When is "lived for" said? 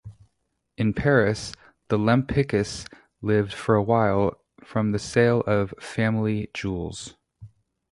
3.21-3.75